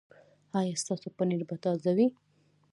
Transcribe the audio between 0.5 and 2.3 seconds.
ایا ستاسو پنیر به تازه وي؟